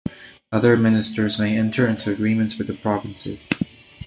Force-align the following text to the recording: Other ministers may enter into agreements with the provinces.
Other 0.51 0.75
ministers 0.77 1.37
may 1.37 1.55
enter 1.55 1.87
into 1.87 2.09
agreements 2.11 2.57
with 2.57 2.65
the 2.65 2.73
provinces. 2.73 3.47